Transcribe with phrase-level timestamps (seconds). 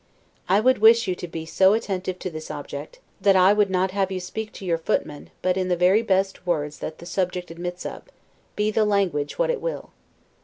[0.49, 3.91] I would wish you to be so attentive to this object, that I, would not
[3.91, 7.51] have you speak to your footman, but in the very best words that the subject
[7.51, 8.01] admits of,
[8.55, 9.91] be the language what it will.